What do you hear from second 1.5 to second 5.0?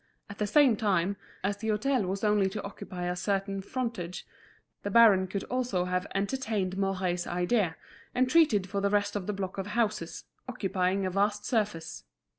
the hôtel was only to occupy a certain, frontage, the